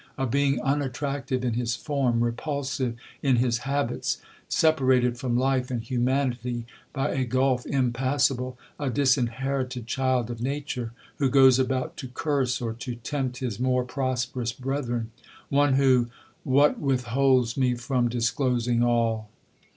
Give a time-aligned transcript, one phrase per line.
[0.17, 4.17] A being unattractive in his form, repulsive in his habits,
[4.49, 11.29] separated from life and humanity by a gulph impassable; a disinherited child of nature, who
[11.29, 15.11] goes about to curse or to tempt his more prosperous brethren;
[15.49, 19.29] one who—what withholds me from disclosing all?'